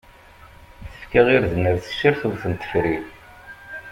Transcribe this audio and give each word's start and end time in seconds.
Tefka 0.91 1.21
irden 1.37 1.63
ar 1.69 1.77
tessirt 1.83 2.21
ur 2.27 2.35
ten-tefri. 2.41 2.97